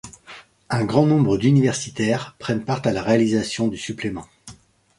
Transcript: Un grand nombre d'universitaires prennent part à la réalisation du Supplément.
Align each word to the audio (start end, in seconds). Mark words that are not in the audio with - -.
Un 0.71 0.83
grand 0.83 1.05
nombre 1.05 1.37
d'universitaires 1.37 2.35
prennent 2.39 2.65
part 2.65 2.81
à 2.85 2.91
la 2.91 3.03
réalisation 3.03 3.67
du 3.67 3.77
Supplément. 3.77 4.25